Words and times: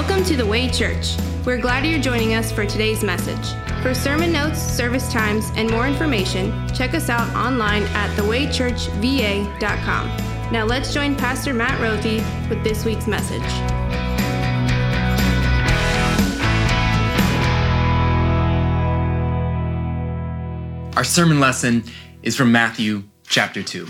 Welcome 0.00 0.24
to 0.24 0.34
the 0.34 0.46
Way 0.46 0.70
Church. 0.70 1.14
We're 1.44 1.60
glad 1.60 1.84
you're 1.84 2.00
joining 2.00 2.32
us 2.32 2.50
for 2.50 2.64
today's 2.64 3.04
message. 3.04 3.52
For 3.82 3.92
sermon 3.92 4.32
notes, 4.32 4.58
service 4.58 5.12
times, 5.12 5.50
and 5.56 5.70
more 5.70 5.86
information, 5.86 6.66
check 6.72 6.94
us 6.94 7.10
out 7.10 7.28
online 7.36 7.82
at 7.82 8.08
thewaychurchva.com. 8.16 10.06
Now 10.50 10.64
let's 10.64 10.94
join 10.94 11.16
Pastor 11.16 11.52
Matt 11.52 11.78
Rothy 11.82 12.24
with 12.48 12.64
this 12.64 12.86
week's 12.86 13.06
message. 13.06 13.42
Our 20.96 21.04
sermon 21.04 21.40
lesson 21.40 21.84
is 22.22 22.38
from 22.38 22.50
Matthew 22.50 23.02
chapter 23.24 23.62
2. 23.62 23.86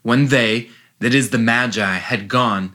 When 0.00 0.28
they, 0.28 0.70
that 1.00 1.12
is 1.12 1.28
the 1.28 1.36
Magi, 1.36 1.98
had 1.98 2.28
gone, 2.28 2.74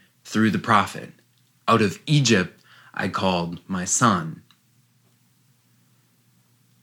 through 0.31 0.51
the 0.51 0.59
prophet 0.59 1.11
Out 1.67 1.81
of 1.81 1.99
Egypt 2.05 2.59
I 2.93 3.07
called 3.07 3.59
my 3.67 3.85
son. 3.85 4.43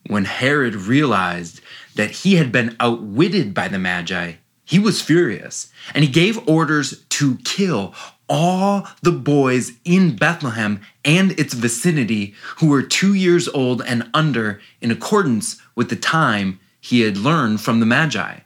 When 0.06 0.24
Herod 0.24 0.74
realized 0.74 1.60
that 1.94 2.10
he 2.10 2.36
had 2.36 2.52
been 2.52 2.76
outwitted 2.80 3.52
by 3.52 3.68
the 3.68 3.78
Magi, 3.78 4.34
he 4.64 4.78
was 4.78 5.02
furious, 5.02 5.70
and 5.94 6.04
he 6.04 6.10
gave 6.10 6.48
orders 6.48 7.04
to 7.10 7.38
kill 7.44 7.94
all 8.28 8.86
the 9.02 9.12
boys 9.12 9.72
in 9.84 10.16
Bethlehem 10.16 10.80
and 11.04 11.32
its 11.32 11.54
vicinity 11.54 12.34
who 12.58 12.68
were 12.68 12.82
two 12.82 13.14
years 13.14 13.48
old 13.48 13.82
and 13.82 14.10
under, 14.12 14.60
in 14.80 14.90
accordance 14.90 15.56
with 15.74 15.88
the 15.88 15.96
time 15.96 16.60
he 16.80 17.00
had 17.00 17.16
learned 17.16 17.60
from 17.60 17.80
the 17.80 17.86
Magi. 17.86 18.40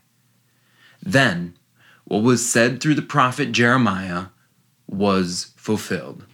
Then, 1.03 1.57
what 2.05 2.23
was 2.23 2.49
said 2.49 2.81
through 2.81 2.95
the 2.95 3.03
prophet 3.03 3.53
Jeremiah 3.53 4.27
was 4.93 5.53
fulfilled. 5.57 6.25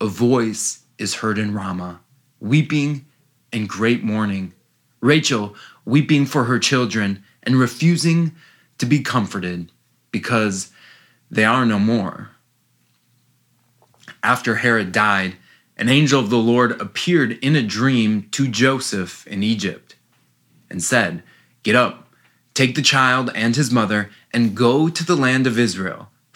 A 0.00 0.06
voice 0.06 0.84
is 0.98 1.16
heard 1.16 1.38
in 1.38 1.54
Ramah, 1.54 2.00
weeping 2.40 3.06
and 3.52 3.68
great 3.68 4.02
mourning. 4.02 4.54
Rachel 5.00 5.54
weeping 5.84 6.26
for 6.26 6.44
her 6.44 6.58
children 6.58 7.22
and 7.42 7.56
refusing 7.56 8.34
to 8.78 8.86
be 8.86 9.00
comforted 9.00 9.70
because 10.10 10.70
they 11.30 11.44
are 11.44 11.66
no 11.66 11.78
more. 11.78 12.30
After 14.22 14.56
Herod 14.56 14.92
died, 14.92 15.36
an 15.76 15.88
angel 15.88 16.20
of 16.20 16.30
the 16.30 16.38
Lord 16.38 16.80
appeared 16.80 17.32
in 17.44 17.54
a 17.54 17.62
dream 17.62 18.28
to 18.32 18.48
Joseph 18.48 19.26
in 19.26 19.42
Egypt 19.42 19.94
and 20.70 20.82
said, 20.82 21.22
Get 21.62 21.76
up, 21.76 22.08
take 22.54 22.74
the 22.74 22.82
child 22.82 23.30
and 23.34 23.54
his 23.54 23.70
mother, 23.70 24.10
and 24.32 24.56
go 24.56 24.88
to 24.88 25.04
the 25.04 25.16
land 25.16 25.46
of 25.46 25.58
Israel 25.58 26.08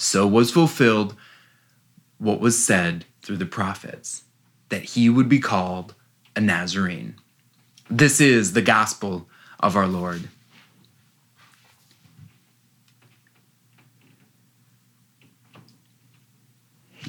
so 0.00 0.26
was 0.26 0.50
fulfilled 0.50 1.14
what 2.16 2.40
was 2.40 2.62
said 2.62 3.04
through 3.20 3.36
the 3.36 3.44
prophets 3.44 4.24
that 4.70 4.82
he 4.82 5.10
would 5.10 5.28
be 5.28 5.38
called 5.38 5.94
a 6.34 6.40
Nazarene. 6.40 7.16
This 7.90 8.18
is 8.20 8.54
the 8.54 8.62
gospel 8.62 9.28
of 9.58 9.76
our 9.76 9.86
Lord. 9.86 10.28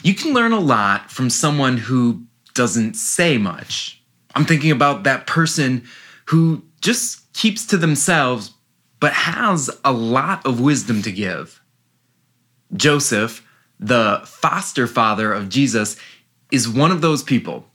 You 0.03 0.13
can 0.13 0.33
learn 0.33 0.51
a 0.51 0.59
lot 0.59 1.11
from 1.11 1.29
someone 1.29 1.77
who 1.77 2.23
doesn't 2.53 2.95
say 2.95 3.37
much. 3.37 4.01
I'm 4.35 4.45
thinking 4.45 4.71
about 4.71 5.03
that 5.03 5.27
person 5.27 5.83
who 6.25 6.63
just 6.81 7.31
keeps 7.33 7.65
to 7.67 7.77
themselves 7.77 8.51
but 8.99 9.13
has 9.13 9.69
a 9.85 9.93
lot 9.93 10.45
of 10.45 10.59
wisdom 10.59 11.01
to 11.03 11.11
give. 11.11 11.60
Joseph, 12.73 13.45
the 13.79 14.21
foster 14.25 14.87
father 14.87 15.33
of 15.33 15.49
Jesus, 15.49 15.97
is 16.51 16.69
one 16.69 16.91
of 16.91 17.01
those 17.01 17.23
people. 17.23 17.65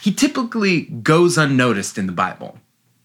He 0.00 0.12
typically 0.12 0.82
goes 0.82 1.38
unnoticed 1.38 1.96
in 1.96 2.06
the 2.06 2.12
Bible. 2.12 2.58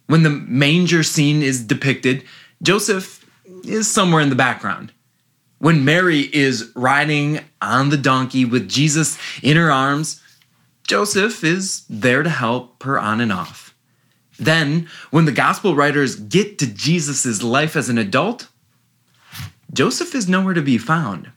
When 0.08 0.24
the 0.24 0.30
manger 0.30 1.04
scene 1.04 1.42
is 1.42 1.64
depicted, 1.64 2.24
Joseph 2.64 3.26
is 3.64 3.88
somewhere 3.88 4.22
in 4.22 4.30
the 4.30 4.36
background. 4.36 4.92
When 5.60 5.86
Mary 5.86 6.22
is 6.22 6.72
riding 6.76 7.42
on 7.62 7.90
the 7.90 7.98
donkey 7.98 8.46
with 8.46 8.70
Jesus 8.70 9.18
in 9.42 9.58
her 9.58 9.72
arms, 9.72 10.22
Joseph 10.88 11.44
is 11.44 11.86
there 11.90 12.24
to 12.24 12.30
help 12.30 12.82
her 12.84 13.00
on 13.00 13.20
and 13.22 13.32
off. 13.32 13.76
Then, 14.40 14.88
when 15.12 15.26
the 15.26 15.32
gospel 15.32 15.76
writers 15.76 16.16
get 16.16 16.60
to 16.60 16.68
Jesus' 16.68 17.42
life 17.44 17.76
as 17.76 17.90
an 17.90 17.98
adult, 17.98 18.48
Joseph 19.74 20.16
is 20.16 20.28
nowhere 20.28 20.54
to 20.54 20.62
be 20.62 20.78
found. 20.78 21.32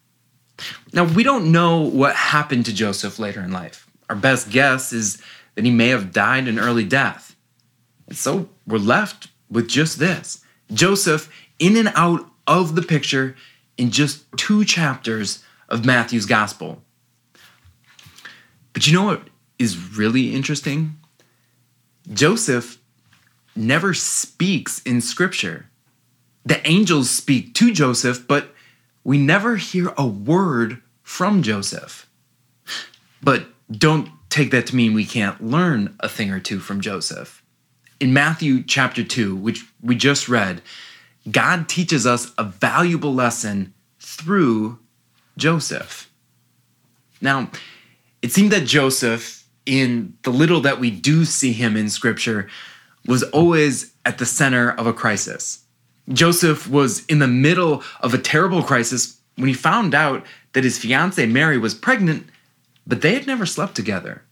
Now, 0.93 1.05
we 1.05 1.23
don't 1.23 1.53
know 1.53 1.81
what 1.81 2.15
happened 2.15 2.67
to 2.67 2.75
Joseph 2.75 3.19
later 3.19 3.41
in 3.41 3.53
life. 3.53 3.89
Our 4.09 4.17
best 4.17 4.51
guess 4.51 4.93
is 4.93 5.23
that 5.55 5.65
he 5.65 5.71
may 5.71 5.89
have 5.89 6.13
died 6.13 6.49
an 6.49 6.59
early 6.59 6.85
death. 6.85 7.37
And 8.07 8.17
so 8.17 8.49
we're 8.67 8.79
left 8.79 9.29
with 9.51 9.69
just 9.69 9.99
this 9.99 10.45
Joseph 10.73 11.31
in 11.59 11.77
and 11.77 11.93
out 11.95 12.29
of 12.47 12.75
the 12.75 12.83
picture 12.83 13.37
in 13.77 13.91
just 13.91 14.25
two 14.37 14.65
chapters 14.65 15.45
of 15.69 15.85
Matthew's 15.85 16.27
gospel. 16.27 16.83
But 18.73 18.87
you 18.87 18.93
know 18.93 19.05
what 19.05 19.23
is 19.59 19.97
really 19.97 20.35
interesting? 20.35 20.99
Joseph 22.13 22.79
never 23.55 23.95
speaks 23.95 24.83
in 24.83 25.01
scripture. 25.01 25.67
The 26.45 26.67
angels 26.67 27.11
speak 27.11 27.55
to 27.55 27.73
Joseph, 27.73 28.27
but 28.27 28.55
we 29.05 29.19
never 29.19 29.57
hear 29.57 29.93
a 29.97 30.07
word 30.07 30.83
from 31.03 31.43
Joseph. 31.43 32.09
But 33.23 33.47
don't 33.71 34.11
take 34.31 34.51
that 34.53 34.67
to 34.69 34.77
mean 34.77 34.95
we 34.95 35.05
can't 35.05 35.45
learn 35.45 35.97
a 36.01 36.09
thing 36.09 36.31
or 36.31 36.41
two 36.41 36.61
from 36.61 36.81
Joseph. 36.81 37.43
In 37.99 38.13
Matthew 38.13 38.63
chapter 38.63 39.05
2, 39.05 39.37
which 39.37 39.65
we 39.83 39.95
just 39.95 40.29
read, 40.29 40.63
God 41.31 41.69
teaches 41.69 42.07
us 42.07 42.33
a 42.39 42.45
valuable 42.45 43.13
lesson 43.13 43.75
through 43.99 44.79
Joseph. 45.37 46.11
Now, 47.21 47.51
it 48.23 48.33
seemed 48.33 48.53
that 48.53 48.67
Joseph, 48.67 49.47
in 49.67 50.17
the 50.23 50.31
little 50.31 50.61
that 50.63 50.81
we 50.81 50.91
do 50.91 51.25
see 51.25 51.53
him 51.53 51.77
in 51.77 51.91
scripture, 51.91 52.49
was 53.07 53.23
always 53.25 53.93
at 54.05 54.19
the 54.19 54.27
center 54.27 54.71
of 54.71 54.87
a 54.87 54.93
crisis. 54.93 55.65
Joseph 56.13 56.69
was 56.69 57.05
in 57.07 57.19
the 57.19 57.29
middle 57.29 57.83
of 58.01 58.15
a 58.15 58.19
terrible 58.19 58.63
crisis 58.63 59.21
when 59.37 59.49
he 59.49 59.55
found 59.55 59.95
out 59.95 60.25
that 60.53 60.65
his 60.65 60.79
fiancee 60.79 61.27
Mary 61.27 61.59
was 61.59 61.75
pregnant, 61.75 62.27
but 62.87 63.01
they 63.01 63.15
had 63.15 63.27
never 63.27 63.47
slept 63.47 63.75
together. 63.75 64.23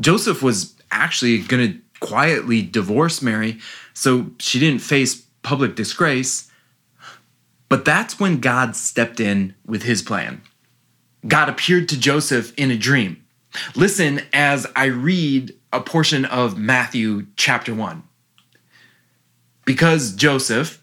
Joseph 0.00 0.42
was 0.42 0.74
actually 0.90 1.38
going 1.38 1.72
to 1.72 1.78
quietly 2.00 2.60
divorce 2.60 3.22
Mary 3.22 3.58
so 3.94 4.30
she 4.38 4.58
didn't 4.58 4.80
face 4.80 5.22
public 5.42 5.76
disgrace. 5.76 6.50
But 7.68 7.84
that's 7.84 8.20
when 8.20 8.40
God 8.40 8.76
stepped 8.76 9.20
in 9.20 9.54
with 9.64 9.84
his 9.84 10.02
plan. 10.02 10.42
God 11.26 11.48
appeared 11.48 11.88
to 11.88 11.98
Joseph 11.98 12.52
in 12.56 12.70
a 12.70 12.76
dream. 12.76 13.24
Listen 13.74 14.20
as 14.32 14.66
I 14.76 14.86
read 14.86 15.54
a 15.72 15.80
portion 15.80 16.24
of 16.24 16.58
Matthew 16.58 17.26
chapter 17.36 17.74
1. 17.74 18.02
Because 19.64 20.14
Joseph, 20.14 20.82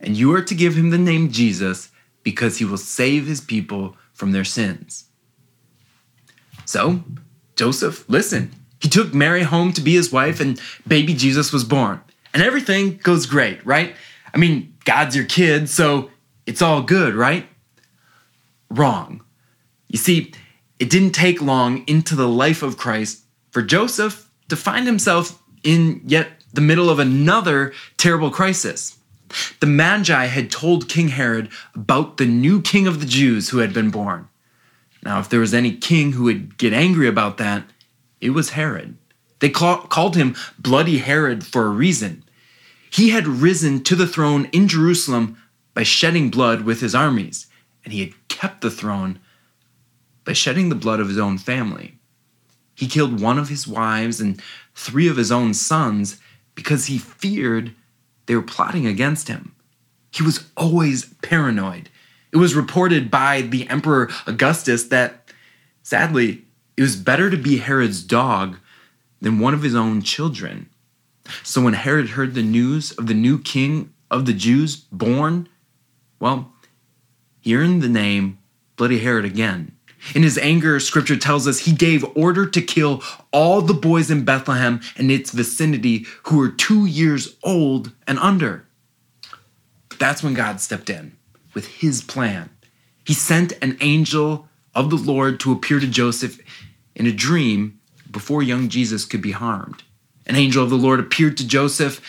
and 0.00 0.16
you 0.16 0.34
are 0.34 0.42
to 0.42 0.54
give 0.54 0.76
him 0.76 0.90
the 0.90 0.98
name 0.98 1.30
Jesus, 1.30 1.90
because 2.22 2.58
he 2.58 2.64
will 2.64 2.76
save 2.76 3.26
his 3.26 3.40
people 3.40 3.96
from 4.12 4.32
their 4.32 4.44
sins. 4.44 5.04
So, 6.64 7.04
Joseph 7.54 8.08
listened. 8.08 8.52
He 8.80 8.88
took 8.88 9.14
Mary 9.14 9.42
home 9.42 9.72
to 9.72 9.80
be 9.80 9.94
his 9.94 10.12
wife, 10.12 10.40
and 10.40 10.60
baby 10.86 11.14
Jesus 11.14 11.52
was 11.52 11.64
born. 11.64 12.00
And 12.34 12.42
everything 12.42 12.98
goes 12.98 13.26
great, 13.26 13.64
right? 13.64 13.94
I 14.34 14.38
mean, 14.38 14.74
God's 14.84 15.16
your 15.16 15.24
kid, 15.24 15.68
so 15.68 16.10
it's 16.44 16.60
all 16.60 16.82
good, 16.82 17.14
right? 17.14 17.46
Wrong. 18.68 19.22
You 19.88 19.98
see, 19.98 20.32
it 20.78 20.90
didn't 20.90 21.12
take 21.12 21.40
long 21.40 21.84
into 21.86 22.14
the 22.14 22.28
life 22.28 22.62
of 22.62 22.76
Christ 22.76 23.24
for 23.50 23.62
Joseph 23.62 24.30
to 24.48 24.56
find 24.56 24.86
himself 24.86 25.42
in 25.62 26.02
yet 26.04 26.28
the 26.52 26.60
middle 26.60 26.90
of 26.90 26.98
another 26.98 27.72
terrible 27.96 28.30
crisis. 28.30 28.95
The 29.60 29.66
Magi 29.66 30.26
had 30.26 30.50
told 30.50 30.88
King 30.88 31.08
Herod 31.08 31.48
about 31.74 32.16
the 32.16 32.26
new 32.26 32.60
king 32.60 32.86
of 32.86 33.00
the 33.00 33.06
Jews 33.06 33.48
who 33.48 33.58
had 33.58 33.72
been 33.72 33.90
born. 33.90 34.28
Now, 35.02 35.20
if 35.20 35.28
there 35.28 35.40
was 35.40 35.54
any 35.54 35.74
king 35.76 36.12
who 36.12 36.24
would 36.24 36.58
get 36.58 36.72
angry 36.72 37.08
about 37.08 37.38
that, 37.38 37.64
it 38.20 38.30
was 38.30 38.50
Herod. 38.50 38.96
They 39.38 39.50
called 39.50 40.16
him 40.16 40.34
Bloody 40.58 40.98
Herod 40.98 41.44
for 41.44 41.66
a 41.66 41.70
reason. 41.70 42.24
He 42.90 43.10
had 43.10 43.26
risen 43.26 43.82
to 43.84 43.94
the 43.94 44.06
throne 44.06 44.46
in 44.52 44.68
Jerusalem 44.68 45.36
by 45.74 45.82
shedding 45.82 46.30
blood 46.30 46.62
with 46.62 46.80
his 46.80 46.94
armies, 46.94 47.46
and 47.84 47.92
he 47.92 48.00
had 48.00 48.28
kept 48.28 48.62
the 48.62 48.70
throne 48.70 49.18
by 50.24 50.32
shedding 50.32 50.70
the 50.70 50.74
blood 50.74 50.98
of 50.98 51.08
his 51.08 51.18
own 51.18 51.38
family. 51.38 51.98
He 52.74 52.86
killed 52.86 53.20
one 53.20 53.38
of 53.38 53.48
his 53.48 53.66
wives 53.66 54.20
and 54.20 54.40
three 54.74 55.08
of 55.08 55.16
his 55.16 55.30
own 55.30 55.54
sons 55.54 56.18
because 56.54 56.86
he 56.86 56.98
feared 56.98 57.74
they 58.26 58.34
were 58.34 58.42
plotting 58.42 58.86
against 58.86 59.28
him. 59.28 59.54
He 60.12 60.22
was 60.22 60.48
always 60.56 61.06
paranoid. 61.22 61.88
It 62.32 62.38
was 62.38 62.54
reported 62.54 63.10
by 63.10 63.42
the 63.42 63.68
Emperor 63.68 64.10
Augustus 64.26 64.84
that, 64.88 65.30
sadly, 65.82 66.44
it 66.76 66.82
was 66.82 66.96
better 66.96 67.30
to 67.30 67.36
be 67.36 67.58
Herod's 67.58 68.02
dog 68.02 68.58
than 69.20 69.38
one 69.38 69.54
of 69.54 69.62
his 69.62 69.74
own 69.74 70.02
children. 70.02 70.68
So 71.42 71.62
when 71.62 71.74
Herod 71.74 72.10
heard 72.10 72.34
the 72.34 72.42
news 72.42 72.92
of 72.92 73.06
the 73.06 73.14
new 73.14 73.38
king 73.38 73.92
of 74.10 74.26
the 74.26 74.32
Jews 74.32 74.76
born, 74.76 75.48
well, 76.20 76.52
he 77.40 77.56
earned 77.56 77.82
the 77.82 77.88
name 77.88 78.38
Bloody 78.76 78.98
Herod 78.98 79.24
again. 79.24 79.75
In 80.14 80.22
his 80.22 80.38
anger, 80.38 80.78
scripture 80.80 81.16
tells 81.16 81.48
us 81.48 81.60
he 81.60 81.72
gave 81.72 82.04
order 82.16 82.46
to 82.46 82.62
kill 82.62 83.02
all 83.32 83.60
the 83.60 83.74
boys 83.74 84.10
in 84.10 84.24
Bethlehem 84.24 84.80
and 84.96 85.10
its 85.10 85.30
vicinity 85.30 86.06
who 86.24 86.38
were 86.38 86.48
two 86.48 86.86
years 86.86 87.36
old 87.42 87.92
and 88.06 88.18
under. 88.18 88.66
That's 89.98 90.22
when 90.22 90.34
God 90.34 90.60
stepped 90.60 90.90
in 90.90 91.16
with 91.54 91.66
his 91.66 92.02
plan. 92.02 92.50
He 93.04 93.14
sent 93.14 93.52
an 93.62 93.76
angel 93.80 94.48
of 94.74 94.90
the 94.90 94.96
Lord 94.96 95.40
to 95.40 95.52
appear 95.52 95.80
to 95.80 95.86
Joseph 95.86 96.38
in 96.94 97.06
a 97.06 97.12
dream 97.12 97.80
before 98.10 98.42
young 98.42 98.68
Jesus 98.68 99.04
could 99.04 99.22
be 99.22 99.32
harmed. 99.32 99.82
An 100.26 100.36
angel 100.36 100.62
of 100.62 100.70
the 100.70 100.76
Lord 100.76 101.00
appeared 101.00 101.36
to 101.38 101.46
Joseph 101.46 102.00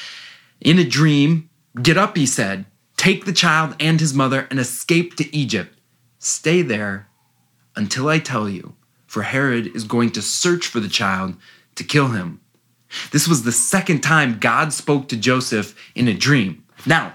in 0.60 0.80
a 0.80 0.84
dream. 0.84 1.50
Get 1.82 1.98
up, 1.98 2.18
he 2.18 2.26
said. 2.26 2.66
Take 2.98 3.26
the 3.26 3.34
child 3.34 3.76
and 3.80 4.00
his 4.00 4.14
mother 4.14 4.48
and 4.50 4.60
escape 4.60 5.16
to 5.16 5.36
Egypt. 5.36 5.78
Stay 6.20 6.62
there 6.62 7.07
until 7.78 8.10
I 8.10 8.20
tell 8.20 8.50
you, 8.50 8.76
for 9.06 9.22
Herod 9.22 9.68
is 9.76 9.86
going 9.86 10.12
to 10.12 10.22
search 10.22 10.68
for 10.68 10.82
the 10.82 10.90
child 10.90 11.36
to 11.76 11.84
kill 11.84 12.10
him. 12.10 12.42
This 13.12 13.28
was 13.28 13.44
the 13.44 13.52
second 13.52 14.02
time 14.02 14.40
God 14.40 14.74
spoke 14.74 15.08
to 15.10 15.18
Joseph 15.18 15.76
in 15.96 16.08
a 16.08 16.14
dream. 16.14 16.64
Now, 16.86 17.14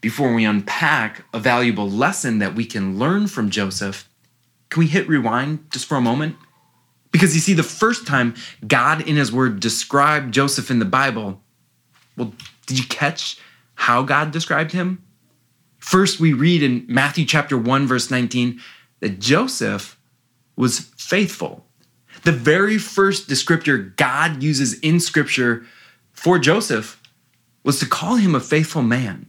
before 0.00 0.32
we 0.32 0.44
unpack 0.44 1.24
a 1.32 1.38
valuable 1.38 1.90
lesson 1.90 2.38
that 2.38 2.54
we 2.54 2.64
can 2.64 2.98
learn 2.98 3.26
from 3.26 3.50
Joseph, 3.50 4.08
can 4.70 4.80
we 4.80 4.86
hit 4.86 5.08
rewind 5.08 5.70
just 5.70 5.86
for 5.86 5.96
a 5.96 6.00
moment? 6.00 6.36
Because 7.10 7.34
you 7.34 7.40
see, 7.40 7.54
the 7.54 7.62
first 7.62 8.06
time 8.06 8.34
God 8.66 9.06
in 9.06 9.16
His 9.16 9.32
Word 9.32 9.60
described 9.60 10.32
Joseph 10.32 10.70
in 10.70 10.78
the 10.78 10.84
Bible, 10.84 11.40
well, 12.16 12.32
did 12.66 12.78
you 12.78 12.86
catch 12.86 13.38
how 13.74 14.02
God 14.02 14.30
described 14.30 14.72
him? 14.72 15.02
First, 15.78 16.20
we 16.20 16.32
read 16.32 16.62
in 16.62 16.84
Matthew 16.88 17.24
chapter 17.24 17.56
1, 17.56 17.86
verse 17.86 18.10
19, 18.10 18.60
that 19.00 19.20
Joseph 19.20 19.97
was 20.58 20.80
faithful. 20.96 21.64
The 22.24 22.32
very 22.32 22.78
first 22.78 23.28
descriptor 23.28 23.94
God 23.96 24.42
uses 24.42 24.78
in 24.80 24.98
Scripture 24.98 25.64
for 26.12 26.38
Joseph 26.38 27.00
was 27.62 27.78
to 27.78 27.86
call 27.86 28.16
him 28.16 28.34
a 28.34 28.40
faithful 28.40 28.82
man. 28.82 29.28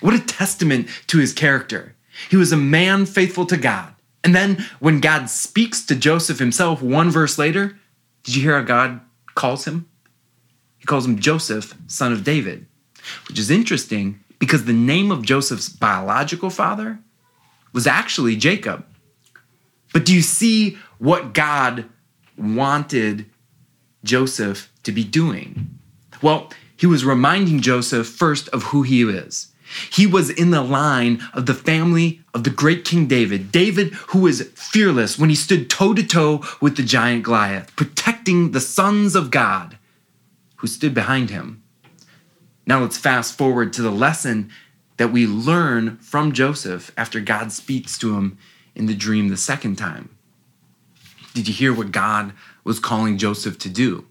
What 0.00 0.14
a 0.14 0.20
testament 0.20 0.88
to 1.06 1.18
his 1.18 1.32
character. 1.32 1.96
He 2.28 2.36
was 2.36 2.52
a 2.52 2.56
man 2.56 3.06
faithful 3.06 3.46
to 3.46 3.56
God. 3.56 3.94
And 4.22 4.34
then 4.34 4.66
when 4.78 5.00
God 5.00 5.30
speaks 5.30 5.84
to 5.86 5.94
Joseph 5.94 6.38
himself 6.38 6.82
one 6.82 7.10
verse 7.10 7.38
later, 7.38 7.78
did 8.24 8.36
you 8.36 8.42
hear 8.42 8.58
how 8.58 8.64
God 8.64 9.00
calls 9.34 9.64
him? 9.64 9.88
He 10.78 10.84
calls 10.84 11.06
him 11.06 11.18
Joseph, 11.18 11.74
son 11.86 12.12
of 12.12 12.24
David, 12.24 12.66
which 13.28 13.38
is 13.38 13.50
interesting 13.50 14.20
because 14.38 14.64
the 14.64 14.72
name 14.72 15.10
of 15.10 15.22
Joseph's 15.22 15.68
biological 15.68 16.50
father 16.50 16.98
was 17.72 17.86
actually 17.86 18.36
Jacob. 18.36 18.84
But 19.96 20.04
do 20.04 20.12
you 20.14 20.20
see 20.20 20.76
what 20.98 21.32
God 21.32 21.86
wanted 22.36 23.24
Joseph 24.04 24.70
to 24.82 24.92
be 24.92 25.02
doing? 25.02 25.78
Well, 26.20 26.52
he 26.76 26.84
was 26.84 27.02
reminding 27.02 27.62
Joseph 27.62 28.06
first 28.06 28.50
of 28.50 28.64
who 28.64 28.82
he 28.82 29.00
is. 29.04 29.54
He 29.90 30.06
was 30.06 30.28
in 30.28 30.50
the 30.50 30.60
line 30.60 31.26
of 31.32 31.46
the 31.46 31.54
family 31.54 32.20
of 32.34 32.44
the 32.44 32.50
great 32.50 32.84
King 32.84 33.06
David. 33.06 33.50
David, 33.50 33.94
who 34.08 34.18
was 34.18 34.42
fearless 34.50 35.18
when 35.18 35.30
he 35.30 35.34
stood 35.34 35.70
toe 35.70 35.94
to 35.94 36.06
toe 36.06 36.44
with 36.60 36.76
the 36.76 36.82
giant 36.82 37.22
Goliath, 37.22 37.74
protecting 37.74 38.50
the 38.50 38.60
sons 38.60 39.16
of 39.16 39.30
God 39.30 39.78
who 40.56 40.66
stood 40.66 40.92
behind 40.92 41.30
him. 41.30 41.62
Now 42.66 42.80
let's 42.80 42.98
fast 42.98 43.38
forward 43.38 43.72
to 43.72 43.80
the 43.80 43.90
lesson 43.90 44.50
that 44.98 45.10
we 45.10 45.26
learn 45.26 45.96
from 46.02 46.32
Joseph 46.32 46.92
after 46.98 47.18
God 47.18 47.50
speaks 47.50 47.96
to 48.00 48.18
him 48.18 48.36
in 48.76 48.86
the 48.86 48.94
dream 48.94 49.28
the 49.28 49.36
second 49.36 49.76
time. 49.76 50.10
Did 51.34 51.48
you 51.48 51.54
hear 51.54 51.74
what 51.74 51.90
God 51.90 52.32
was 52.62 52.78
calling 52.78 53.18
Joseph 53.18 53.58
to 53.58 53.68
do? 53.68 54.06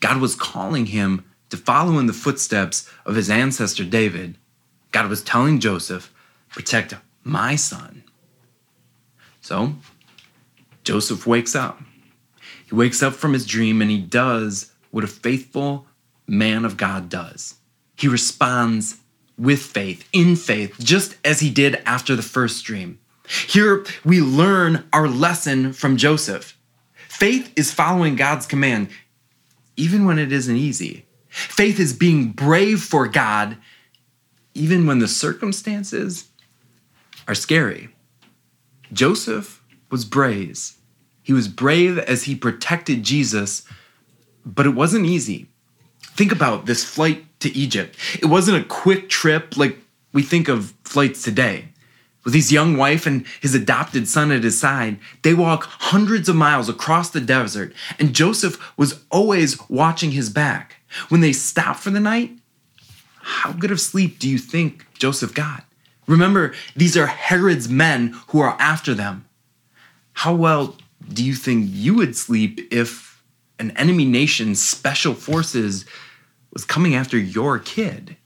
God 0.00 0.20
was 0.20 0.34
calling 0.34 0.86
him 0.86 1.24
to 1.50 1.56
follow 1.56 1.98
in 1.98 2.06
the 2.06 2.14
footsteps 2.14 2.90
of 3.04 3.14
his 3.14 3.28
ancestor 3.28 3.84
David, 3.84 4.38
God 4.90 5.08
was 5.08 5.22
telling 5.22 5.60
Joseph, 5.60 6.10
protect 6.48 6.94
my 7.24 7.56
son. 7.56 8.04
So 9.42 9.74
Joseph 10.82 11.26
wakes 11.26 11.54
up. 11.54 11.80
He 12.66 12.74
wakes 12.74 13.02
up 13.02 13.12
from 13.12 13.34
his 13.34 13.46
dream 13.46 13.82
and 13.82 13.90
he 13.90 13.98
does 13.98 14.72
what 14.90 15.04
a 15.04 15.08
faithful 15.08 15.86
man 16.26 16.64
of 16.64 16.78
God 16.78 17.10
does. 17.10 17.56
He 17.96 18.08
responds 18.08 18.98
with 19.36 19.60
faith, 19.60 20.08
in 20.12 20.36
faith, 20.36 20.76
just 20.78 21.16
as 21.22 21.40
he 21.40 21.50
did 21.50 21.82
after 21.84 22.16
the 22.16 22.22
first 22.22 22.64
dream. 22.64 22.98
Here 23.32 23.84
we 24.04 24.20
learn 24.20 24.84
our 24.92 25.08
lesson 25.08 25.72
from 25.72 25.96
Joseph. 25.96 26.58
Faith 27.08 27.50
is 27.56 27.72
following 27.72 28.14
God's 28.14 28.46
command, 28.46 28.88
even 29.76 30.04
when 30.04 30.18
it 30.18 30.32
isn't 30.32 30.56
easy. 30.56 31.06
Faith 31.28 31.80
is 31.80 31.94
being 31.94 32.32
brave 32.32 32.82
for 32.82 33.08
God, 33.08 33.56
even 34.52 34.86
when 34.86 34.98
the 34.98 35.08
circumstances 35.08 36.28
are 37.26 37.34
scary. 37.34 37.88
Joseph 38.92 39.62
was 39.90 40.04
brave. 40.04 40.72
He 41.22 41.32
was 41.32 41.48
brave 41.48 41.98
as 41.98 42.24
he 42.24 42.34
protected 42.34 43.02
Jesus, 43.02 43.62
but 44.44 44.66
it 44.66 44.74
wasn't 44.74 45.06
easy. 45.06 45.46
Think 46.02 46.32
about 46.32 46.66
this 46.66 46.84
flight 46.84 47.24
to 47.40 47.56
Egypt. 47.56 47.96
It 48.20 48.26
wasn't 48.26 48.62
a 48.62 48.68
quick 48.68 49.08
trip 49.08 49.56
like 49.56 49.78
we 50.12 50.22
think 50.22 50.48
of 50.48 50.74
flights 50.84 51.22
today. 51.22 51.71
With 52.24 52.34
his 52.34 52.52
young 52.52 52.76
wife 52.76 53.06
and 53.06 53.26
his 53.40 53.54
adopted 53.54 54.06
son 54.08 54.30
at 54.30 54.44
his 54.44 54.58
side, 54.58 54.98
they 55.22 55.34
walk 55.34 55.64
hundreds 55.64 56.28
of 56.28 56.36
miles 56.36 56.68
across 56.68 57.10
the 57.10 57.20
desert, 57.20 57.74
and 57.98 58.14
Joseph 58.14 58.58
was 58.76 59.02
always 59.10 59.58
watching 59.68 60.12
his 60.12 60.30
back. 60.30 60.76
When 61.08 61.20
they 61.20 61.32
stopped 61.32 61.80
for 61.80 61.90
the 61.90 62.00
night, 62.00 62.32
how 63.22 63.52
good 63.52 63.70
of 63.70 63.80
sleep 63.80 64.18
do 64.18 64.28
you 64.28 64.38
think 64.38 64.86
Joseph 64.94 65.34
got? 65.34 65.64
Remember, 66.06 66.54
these 66.76 66.96
are 66.96 67.06
Herod's 67.06 67.68
men 67.68 68.14
who 68.28 68.40
are 68.40 68.56
after 68.60 68.94
them. 68.94 69.24
How 70.12 70.34
well 70.34 70.76
do 71.12 71.24
you 71.24 71.34
think 71.34 71.66
you 71.70 71.94
would 71.94 72.16
sleep 72.16 72.60
if 72.70 73.12
an 73.62 73.70
enemy 73.76 74.04
nation's 74.04 74.60
special 74.60 75.14
forces 75.14 75.84
was 76.52 76.64
coming 76.64 76.94
after 76.94 77.16
your 77.16 77.58
kid. 77.58 78.16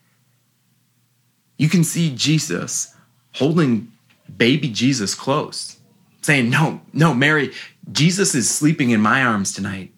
You 1.58 1.68
can 1.68 1.84
see 1.84 2.14
Jesus 2.14 2.94
holding 3.36 3.92
baby 4.34 4.68
Jesus 4.68 5.14
close, 5.14 5.78
saying, 6.22 6.50
No, 6.50 6.80
no, 6.92 7.14
Mary, 7.14 7.52
Jesus 7.92 8.34
is 8.34 8.50
sleeping 8.50 8.90
in 8.90 9.00
my 9.00 9.22
arms 9.22 9.52
tonight. 9.52 9.92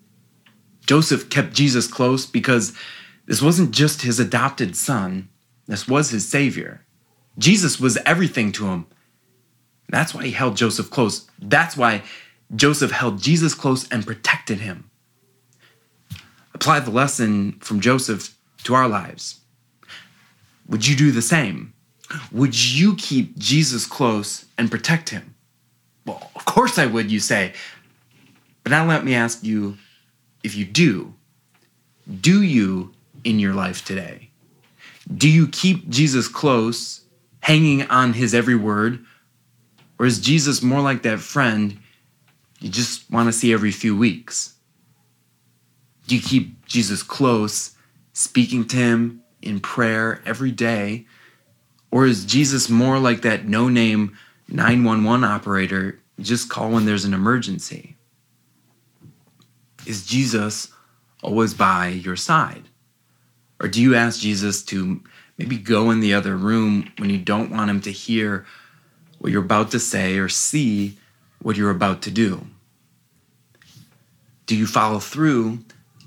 Joseph 0.87 1.31
kept 1.31 1.53
Jesus 1.53 1.87
close 1.87 2.27
because 2.27 2.73
this 3.27 3.43
wasn't 3.43 3.71
just 3.71 4.03
his 4.03 4.19
adopted 4.19 4.77
son, 4.77 5.29
this 5.67 5.87
was 5.87 6.11
his 6.11 6.29
savior. 6.29 6.85
Jesus 7.39 7.79
was 7.79 7.99
everything 7.99 8.51
to 8.53 8.67
him. 8.67 8.87
That's 9.89 10.13
why 10.13 10.25
he 10.25 10.33
held 10.33 10.57
Joseph 10.57 10.91
close. 10.91 11.31
That's 11.39 11.77
why 11.77 12.03
Joseph 12.55 12.91
held 12.91 13.23
Jesus 13.23 13.55
close 13.55 13.87
and 13.89 14.07
protected 14.07 14.61
him. 14.61 14.91
Apply 16.55 16.81
the 16.81 16.91
lesson 16.91 17.53
from 17.61 17.81
Joseph 17.81 18.37
to 18.65 18.75
our 18.75 18.89
lives. 18.89 19.41
Would 20.69 20.87
you 20.87 20.97
do 20.97 21.13
the 21.13 21.23
same? 21.23 21.75
Would 22.33 22.59
you 22.59 22.95
keep 22.97 23.37
Jesus 23.39 23.87
close 23.87 24.47
and 24.57 24.71
protect 24.71 25.11
him? 25.11 25.35
Well, 26.07 26.31
of 26.35 26.45
course 26.45 26.79
I 26.79 26.87
would, 26.87 27.11
you 27.11 27.21
say. 27.21 27.53
But 28.63 28.71
now 28.71 28.87
let 28.87 29.05
me 29.05 29.15
ask 29.15 29.45
you 29.45 29.77
if 30.43 30.55
you 30.55 30.65
do, 30.65 31.15
do 32.21 32.43
you 32.43 32.95
in 33.25 33.39
your 33.39 33.55
life 33.55 33.85
today? 33.85 34.31
Do 35.15 35.29
you 35.29 35.49
keep 35.49 35.89
Jesus 35.89 36.29
close, 36.29 37.03
hanging 37.41 37.83
on 37.85 38.15
his 38.15 38.35
every 38.35 38.57
word? 38.57 39.05
Or 39.99 40.07
is 40.07 40.21
Jesus 40.21 40.63
more 40.63 40.81
like 40.81 41.03
that 41.03 41.21
friend 41.21 41.79
you 42.61 42.71
just 42.71 43.11
want 43.11 43.29
to 43.29 43.33
see 43.33 43.53
every 43.53 43.71
few 43.71 43.97
weeks? 43.97 44.55
Do 46.07 46.17
you 46.17 46.23
keep 46.23 46.65
Jesus 46.67 47.03
close, 47.03 47.77
speaking 48.13 48.67
to 48.69 48.77
him 48.77 49.23
in 49.43 49.61
prayer 49.61 50.23
every 50.25 50.51
day? 50.51 51.07
Or 51.91 52.07
is 52.07 52.25
Jesus 52.25 52.69
more 52.69 52.99
like 52.99 53.23
that 53.23 53.47
no 53.47 53.69
name 53.69 54.17
911 54.49 55.25
operator 55.25 56.01
just 56.21 56.49
call 56.49 56.71
when 56.71 56.85
there's 56.85 57.05
an 57.05 57.15
emergency? 57.15 57.97
Is 59.87 60.07
Jesus 60.07 60.73
always 61.23 61.55
by 61.55 61.89
your 61.89 62.17
side? 62.17 62.65
Or 63.61 63.69
do 63.69 63.81
you 63.81 63.95
ask 63.95 64.21
Jesus 64.21 64.63
to 64.67 65.03
maybe 65.37 65.57
go 65.57 65.91
in 65.91 66.01
the 66.01 66.15
other 66.15 66.37
room 66.37 66.93
when 66.99 67.11
you 67.11 67.19
don't 67.19 67.51
want 67.51 67.71
him 67.71 67.81
to 67.83 67.93
hear 67.93 68.45
what 69.19 69.33
you're 69.33 69.43
about 69.43 69.71
to 69.73 69.81
say 69.81 70.19
or 70.19 70.29
see 70.29 70.99
what 71.41 71.57
you're 71.57 71.71
about 71.71 72.03
to 72.03 72.11
do? 72.11 72.47
Do 74.47 74.57
you 74.57 74.67
follow 74.67 74.99
through 74.99 75.61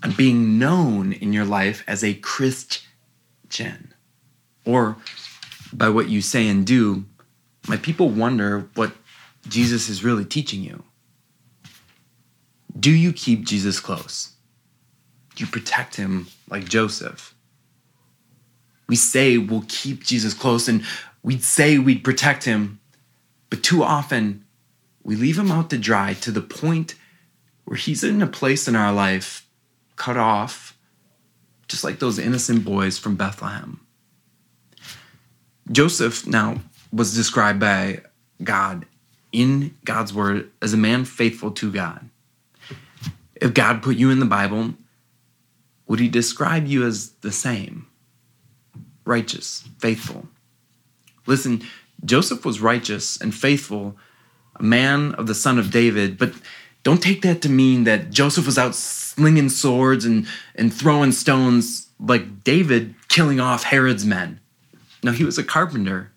on 0.04 0.14
being 0.14 0.58
known 0.58 1.14
in 1.14 1.34
your 1.34 1.46
life 1.46 1.84
as 1.88 2.04
a 2.04 2.14
Christian? 2.16 3.94
Or 4.66 4.98
by 5.74 5.90
what 5.90 6.10
you 6.10 6.22
say 6.22 6.48
and 6.48 6.66
do, 6.66 7.06
my 7.68 7.78
people 7.78 8.10
wonder 8.10 8.70
what 8.76 8.94
Jesus 9.48 9.90
is 9.90 10.04
really 10.04 10.26
teaching 10.26 10.62
you. 10.62 10.84
Do 12.80 12.92
you 12.92 13.14
keep 13.14 13.46
Jesus 13.46 13.80
close? 13.80 14.34
Do 15.36 15.44
you 15.44 15.50
protect 15.50 15.96
him 15.96 16.28
like 16.50 16.66
Joseph? 16.66 17.34
We 18.88 18.96
say 18.96 19.38
we'll 19.38 19.66
keep 19.68 20.04
Jesus 20.04 20.34
close 20.34 20.68
and 20.68 20.84
we'd 21.24 21.44
say 21.44 21.78
we'd 21.78 22.04
protect 22.04 22.44
him, 22.44 22.80
but 23.50 23.64
too 23.64 23.84
often 23.84 24.46
we 25.04 25.16
leave 25.16 25.38
him 25.38 25.52
out 25.52 25.70
to 25.70 25.78
dry 25.78 26.14
to 26.16 26.32
the 26.32 26.42
point 26.42 26.96
where 27.66 27.78
he's 27.78 28.04
in 28.04 28.22
a 28.22 28.28
place 28.28 28.68
in 28.68 28.76
our 28.76 28.92
life 28.92 29.48
cut 29.96 30.18
off, 30.18 30.78
just 31.68 31.84
like 31.84 32.00
those 32.00 32.20
innocent 32.20 32.66
boys 32.66 32.98
from 32.98 33.16
Bethlehem. 33.16 33.80
Joseph 35.72 36.28
now 36.28 36.62
was 36.92 37.16
described 37.16 37.60
by 37.60 38.02
God 38.44 38.86
in 39.32 39.78
God's 39.86 40.14
word 40.14 40.50
as 40.62 40.74
a 40.74 40.78
man 40.78 41.06
faithful 41.06 41.52
to 41.52 41.72
God. 41.72 42.10
If 43.36 43.54
God 43.54 43.82
put 43.82 43.96
you 43.96 44.10
in 44.10 44.20
the 44.20 44.26
Bible, 44.26 44.74
would 45.88 46.00
he 46.00 46.10
describe 46.10 46.68
you 46.68 46.86
as 46.86 47.12
the 47.22 47.32
same? 47.32 47.88
Righteous, 49.06 49.68
faithful. 49.80 50.28
Listen, 51.26 51.64
Joseph 52.04 52.46
was 52.46 52.62
righteous 52.62 53.20
and 53.20 53.34
faithful, 53.34 53.96
a 54.56 54.64
man 54.64 55.14
of 55.16 55.28
the 55.28 55.36
son 55.36 55.58
of 55.58 55.72
David, 55.72 56.18
but 56.18 56.34
don't 56.84 57.02
take 57.02 57.22
that 57.22 57.42
to 57.44 57.50
mean 57.50 57.84
that 57.84 58.10
Joseph 58.10 58.46
was 58.46 58.58
out 58.58 58.76
slinging 58.76 59.50
swords 59.50 60.04
and, 60.04 60.28
and 60.56 60.74
throwing 60.74 61.12
stones 61.12 61.88
like 62.00 62.44
David 62.44 62.96
killing 63.08 63.40
off 63.40 63.64
Herod's 63.64 64.06
men. 64.06 64.40
No, 65.04 65.12
he 65.12 65.24
was 65.24 65.38
a 65.38 65.44
carpenter, 65.44 66.12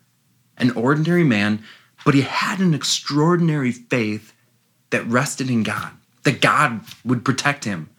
an 0.57 0.71
ordinary 0.71 1.23
man, 1.23 1.63
but 2.05 2.13
he 2.13 2.21
had 2.21 2.59
an 2.59 2.73
extraordinary 2.73 3.71
faith 3.71 4.33
that 4.91 5.07
rested 5.07 5.49
in 5.49 5.63
God, 5.63 5.91
that 6.23 6.41
God 6.41 6.81
would 7.03 7.25
protect 7.25 7.65
him. 7.65 7.89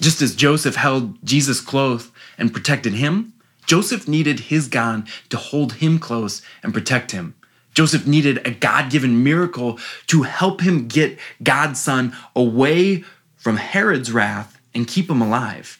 Just 0.00 0.20
as 0.20 0.34
Joseph 0.34 0.74
held 0.74 1.24
Jesus 1.24 1.60
close 1.60 2.10
and 2.36 2.52
protected 2.52 2.94
him, 2.94 3.32
Joseph 3.66 4.08
needed 4.08 4.40
his 4.40 4.66
God 4.66 5.08
to 5.28 5.36
hold 5.36 5.74
him 5.74 5.98
close 5.98 6.42
and 6.62 6.74
protect 6.74 7.12
him. 7.12 7.34
Joseph 7.74 8.06
needed 8.06 8.46
a 8.46 8.50
God 8.50 8.90
given 8.90 9.22
miracle 9.22 9.78
to 10.08 10.22
help 10.22 10.60
him 10.60 10.88
get 10.88 11.18
God's 11.42 11.80
son 11.80 12.14
away 12.34 13.04
from 13.36 13.56
Herod's 13.56 14.12
wrath 14.12 14.60
and 14.74 14.86
keep 14.86 15.08
him 15.08 15.22
alive. 15.22 15.78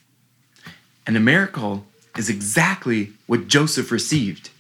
And 1.07 1.17
a 1.17 1.21
miracle 1.21 1.85
is 2.16 2.28
exactly 2.28 3.12
what 3.26 3.49
Joseph 3.49 3.90
received. 3.90 4.50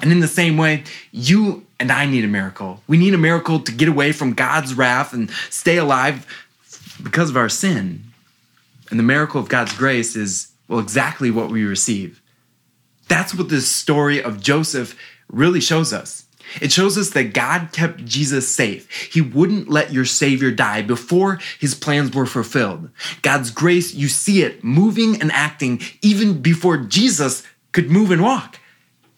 And 0.00 0.12
in 0.12 0.20
the 0.20 0.28
same 0.28 0.56
way, 0.56 0.84
you 1.10 1.64
and 1.80 1.90
I 1.90 2.06
need 2.06 2.24
a 2.24 2.28
miracle. 2.28 2.82
We 2.86 2.96
need 2.96 3.14
a 3.14 3.18
miracle 3.18 3.60
to 3.60 3.72
get 3.72 3.88
away 3.88 4.12
from 4.12 4.34
God's 4.34 4.74
wrath 4.74 5.12
and 5.12 5.30
stay 5.50 5.78
alive 5.78 6.26
because 7.02 7.30
of 7.30 7.36
our 7.36 7.48
sin. 7.48 8.04
And 8.90 8.98
the 8.98 9.04
miracle 9.04 9.40
of 9.40 9.48
God's 9.48 9.76
grace 9.76 10.14
is, 10.16 10.52
well, 10.68 10.80
exactly 10.80 11.30
what 11.30 11.50
we 11.50 11.64
receive. 11.64 12.20
That's 13.08 13.34
what 13.34 13.48
this 13.48 13.70
story 13.70 14.22
of 14.22 14.40
Joseph 14.40 14.98
really 15.28 15.60
shows 15.60 15.92
us. 15.92 16.25
It 16.60 16.72
shows 16.72 16.96
us 16.96 17.10
that 17.10 17.34
God 17.34 17.70
kept 17.72 18.04
Jesus 18.04 18.52
safe. 18.52 18.90
He 19.12 19.20
wouldn't 19.20 19.68
let 19.68 19.92
your 19.92 20.04
Savior 20.04 20.50
die 20.50 20.82
before 20.82 21.38
his 21.58 21.74
plans 21.74 22.14
were 22.14 22.26
fulfilled. 22.26 22.90
God's 23.22 23.50
grace, 23.50 23.94
you 23.94 24.08
see 24.08 24.42
it 24.42 24.62
moving 24.62 25.20
and 25.20 25.32
acting 25.32 25.80
even 26.02 26.40
before 26.40 26.76
Jesus 26.76 27.42
could 27.72 27.90
move 27.90 28.10
and 28.10 28.22
walk. 28.22 28.58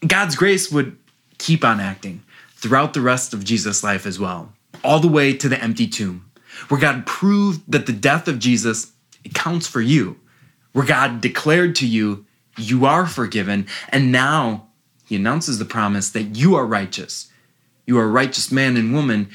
God's 0.06 0.36
grace 0.36 0.70
would 0.70 0.96
keep 1.38 1.64
on 1.64 1.80
acting 1.80 2.22
throughout 2.56 2.94
the 2.94 3.00
rest 3.00 3.32
of 3.32 3.44
Jesus' 3.44 3.84
life 3.84 4.06
as 4.06 4.18
well, 4.18 4.52
all 4.82 5.00
the 5.00 5.08
way 5.08 5.32
to 5.32 5.48
the 5.48 5.62
empty 5.62 5.86
tomb, 5.86 6.28
where 6.68 6.80
God 6.80 7.06
proved 7.06 7.62
that 7.70 7.86
the 7.86 7.92
death 7.92 8.26
of 8.26 8.38
Jesus 8.38 8.92
it 9.24 9.34
counts 9.34 9.66
for 9.66 9.80
you, 9.80 10.18
where 10.72 10.86
God 10.86 11.20
declared 11.20 11.76
to 11.76 11.86
you, 11.86 12.24
you 12.56 12.86
are 12.86 13.06
forgiven, 13.06 13.66
and 13.90 14.10
now 14.10 14.67
he 15.08 15.16
announces 15.16 15.58
the 15.58 15.64
promise 15.64 16.10
that 16.10 16.36
you 16.36 16.54
are 16.54 16.66
righteous. 16.66 17.30
You 17.86 17.98
are 17.98 18.04
a 18.04 18.08
righteous 18.08 18.52
man 18.52 18.76
and 18.76 18.92
woman 18.92 19.30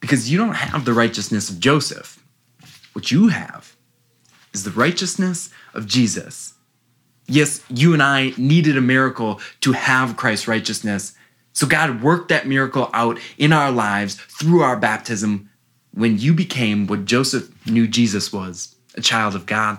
because 0.00 0.30
you 0.30 0.36
don't 0.36 0.54
have 0.54 0.84
the 0.84 0.92
righteousness 0.92 1.48
of 1.48 1.58
Joseph. 1.58 2.22
What 2.92 3.10
you 3.10 3.28
have 3.28 3.74
is 4.52 4.64
the 4.64 4.70
righteousness 4.70 5.48
of 5.72 5.86
Jesus. 5.86 6.54
Yes, 7.26 7.64
you 7.70 7.94
and 7.94 8.02
I 8.02 8.34
needed 8.36 8.76
a 8.76 8.82
miracle 8.82 9.40
to 9.62 9.72
have 9.72 10.18
Christ's 10.18 10.46
righteousness. 10.46 11.14
So 11.54 11.66
God 11.66 12.02
worked 12.02 12.28
that 12.28 12.46
miracle 12.46 12.90
out 12.92 13.18
in 13.38 13.52
our 13.52 13.72
lives 13.72 14.14
through 14.14 14.60
our 14.60 14.76
baptism 14.76 15.48
when 15.92 16.18
you 16.18 16.34
became 16.34 16.86
what 16.86 17.06
Joseph 17.06 17.50
knew 17.66 17.88
Jesus 17.88 18.30
was 18.30 18.76
a 18.94 19.00
child 19.00 19.34
of 19.34 19.46
God. 19.46 19.78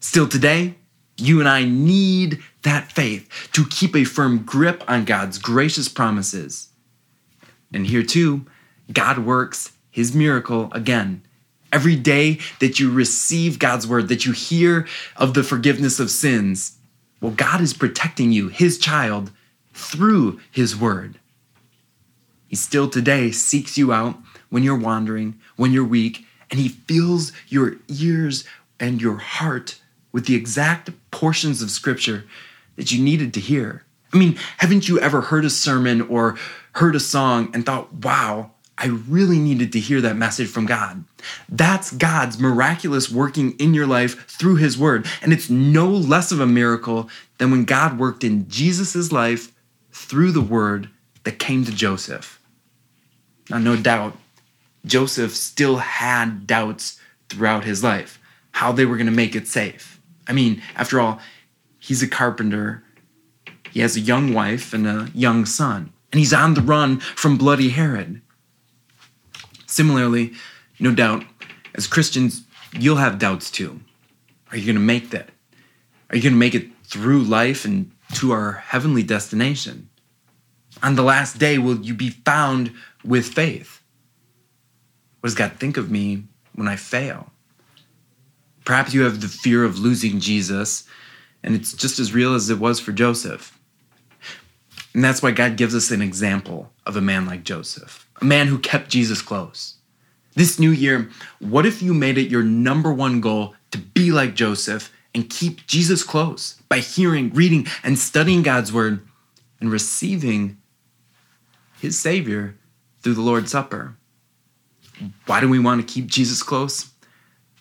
Still 0.00 0.28
today, 0.28 0.74
you 1.16 1.38
and 1.40 1.48
I 1.48 1.64
need 1.64 2.42
that 2.66 2.90
faith 2.90 3.48
to 3.52 3.64
keep 3.64 3.94
a 3.94 4.02
firm 4.02 4.42
grip 4.42 4.82
on 4.88 5.04
God's 5.04 5.38
gracious 5.38 5.88
promises. 5.88 6.68
And 7.72 7.86
here 7.86 8.02
too, 8.02 8.44
God 8.92 9.20
works 9.20 9.72
his 9.88 10.14
miracle 10.14 10.68
again. 10.72 11.22
Every 11.72 11.94
day 11.94 12.40
that 12.58 12.80
you 12.80 12.90
receive 12.90 13.60
God's 13.60 13.86
word, 13.86 14.08
that 14.08 14.26
you 14.26 14.32
hear 14.32 14.88
of 15.16 15.34
the 15.34 15.44
forgiveness 15.44 16.00
of 16.00 16.10
sins, 16.10 16.76
well, 17.20 17.30
God 17.30 17.60
is 17.60 17.72
protecting 17.72 18.32
you, 18.32 18.48
his 18.48 18.78
child, 18.78 19.30
through 19.72 20.40
his 20.50 20.76
word. 20.76 21.20
He 22.48 22.56
still 22.56 22.90
today 22.90 23.30
seeks 23.30 23.78
you 23.78 23.92
out 23.92 24.18
when 24.48 24.64
you're 24.64 24.76
wandering, 24.76 25.38
when 25.54 25.72
you're 25.72 25.84
weak, 25.84 26.24
and 26.50 26.58
he 26.58 26.68
fills 26.68 27.30
your 27.46 27.76
ears 27.86 28.44
and 28.80 29.00
your 29.00 29.18
heart 29.18 29.80
with 30.10 30.26
the 30.26 30.34
exact 30.34 30.90
portions 31.12 31.62
of 31.62 31.70
scripture 31.70 32.24
that 32.76 32.92
you 32.92 33.02
needed 33.02 33.34
to 33.34 33.40
hear. 33.40 33.84
I 34.12 34.18
mean, 34.18 34.38
haven't 34.58 34.88
you 34.88 34.98
ever 35.00 35.20
heard 35.20 35.44
a 35.44 35.50
sermon 35.50 36.02
or 36.02 36.36
heard 36.72 36.94
a 36.94 37.00
song 37.00 37.50
and 37.52 37.66
thought, 37.66 37.92
wow, 37.92 38.52
I 38.78 38.86
really 38.86 39.38
needed 39.38 39.72
to 39.72 39.80
hear 39.80 40.00
that 40.02 40.16
message 40.16 40.48
from 40.48 40.66
God. 40.66 41.04
That's 41.48 41.92
God's 41.92 42.38
miraculous 42.38 43.10
working 43.10 43.52
in 43.58 43.72
your 43.72 43.86
life 43.86 44.26
through 44.28 44.56
His 44.56 44.76
Word. 44.76 45.06
And 45.22 45.32
it's 45.32 45.48
no 45.48 45.88
less 45.88 46.30
of 46.30 46.40
a 46.40 46.46
miracle 46.46 47.08
than 47.38 47.50
when 47.50 47.64
God 47.64 47.98
worked 47.98 48.22
in 48.22 48.48
Jesus' 48.48 49.10
life 49.12 49.52
through 49.92 50.32
the 50.32 50.42
Word 50.42 50.90
that 51.24 51.38
came 51.38 51.64
to 51.64 51.72
Joseph. 51.72 52.40
Now, 53.48 53.58
no 53.58 53.76
doubt, 53.76 54.16
Joseph 54.84 55.34
still 55.34 55.78
had 55.78 56.46
doubts 56.46 57.00
throughout 57.28 57.64
his 57.64 57.82
life 57.82 58.20
how 58.52 58.72
they 58.72 58.86
were 58.86 58.96
going 58.96 59.06
to 59.06 59.12
make 59.12 59.34
it 59.34 59.46
safe. 59.48 60.00
I 60.28 60.32
mean, 60.32 60.62
after 60.76 61.00
all, 61.00 61.20
he's 61.86 62.02
a 62.02 62.08
carpenter, 62.08 62.82
he 63.70 63.80
has 63.80 63.96
a 63.96 64.00
young 64.00 64.34
wife 64.34 64.72
and 64.72 64.86
a 64.86 65.08
young 65.14 65.46
son, 65.46 65.92
and 66.10 66.18
he's 66.18 66.32
on 66.32 66.54
the 66.54 66.60
run 66.60 66.98
from 66.98 67.38
bloody 67.38 67.68
Herod. 67.68 68.20
Similarly, 69.66 70.32
no 70.80 70.92
doubt, 70.92 71.24
as 71.74 71.86
Christians, 71.86 72.42
you'll 72.72 72.96
have 72.96 73.20
doubts 73.20 73.50
too. 73.50 73.80
Are 74.50 74.56
you 74.56 74.66
going 74.66 74.76
to 74.76 74.80
make 74.80 75.10
that? 75.10 75.28
Are 76.10 76.16
you 76.16 76.22
going 76.22 76.32
to 76.32 76.38
make 76.38 76.54
it 76.54 76.68
through 76.84 77.22
life 77.22 77.64
and 77.64 77.92
to 78.14 78.32
our 78.32 78.52
heavenly 78.52 79.04
destination? 79.04 79.88
On 80.82 80.96
the 80.96 81.02
last 81.02 81.38
day, 81.38 81.58
will 81.58 81.80
you 81.80 81.94
be 81.94 82.10
found 82.10 82.72
with 83.04 83.26
faith? 83.26 83.80
What 85.20 85.28
does 85.28 85.34
God 85.34 85.52
think 85.58 85.76
of 85.76 85.90
me 85.90 86.24
when 86.54 86.68
I 86.68 86.76
fail? 86.76 87.30
Perhaps 88.64 88.92
you 88.92 89.02
have 89.02 89.20
the 89.20 89.28
fear 89.28 89.64
of 89.64 89.78
losing 89.78 90.18
Jesus, 90.18 90.84
and 91.46 91.54
it's 91.54 91.72
just 91.72 92.00
as 92.00 92.12
real 92.12 92.34
as 92.34 92.50
it 92.50 92.58
was 92.58 92.80
for 92.80 92.92
Joseph. 92.92 93.56
And 94.92 95.04
that's 95.04 95.22
why 95.22 95.30
God 95.30 95.56
gives 95.56 95.74
us 95.74 95.90
an 95.90 96.02
example 96.02 96.72
of 96.84 96.96
a 96.96 97.00
man 97.00 97.24
like 97.24 97.44
Joseph, 97.44 98.08
a 98.20 98.24
man 98.24 98.48
who 98.48 98.58
kept 98.58 98.90
Jesus 98.90 99.22
close. 99.22 99.76
This 100.34 100.58
new 100.58 100.70
year, 100.70 101.08
what 101.38 101.64
if 101.64 101.80
you 101.80 101.94
made 101.94 102.18
it 102.18 102.30
your 102.30 102.42
number 102.42 102.92
one 102.92 103.20
goal 103.20 103.54
to 103.70 103.78
be 103.78 104.10
like 104.10 104.34
Joseph 104.34 104.92
and 105.14 105.30
keep 105.30 105.66
Jesus 105.66 106.02
close 106.02 106.60
by 106.68 106.78
hearing, 106.78 107.32
reading, 107.32 107.66
and 107.84 107.98
studying 107.98 108.42
God's 108.42 108.72
word 108.72 109.06
and 109.60 109.70
receiving 109.70 110.58
his 111.80 111.98
Savior 111.98 112.56
through 113.02 113.14
the 113.14 113.22
Lord's 113.22 113.52
Supper? 113.52 113.96
Why 115.26 115.40
do 115.40 115.48
we 115.48 115.58
want 115.58 115.80
to 115.80 115.94
keep 115.94 116.06
Jesus 116.06 116.42
close? 116.42 116.90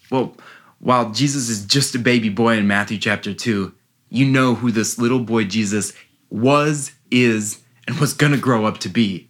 Well, 0.09 0.35
while 0.79 1.11
Jesus 1.11 1.49
is 1.49 1.65
just 1.65 1.95
a 1.95 1.99
baby 1.99 2.29
boy 2.29 2.57
in 2.57 2.67
Matthew 2.67 2.97
chapter 2.97 3.33
2, 3.33 3.73
you 4.09 4.25
know 4.25 4.55
who 4.55 4.71
this 4.71 4.97
little 4.97 5.19
boy 5.19 5.45
Jesus 5.45 5.93
was, 6.29 6.91
is, 7.11 7.61
and 7.87 7.97
was 7.99 8.13
going 8.13 8.31
to 8.31 8.37
grow 8.37 8.65
up 8.65 8.79
to 8.79 8.89
be. 8.89 9.29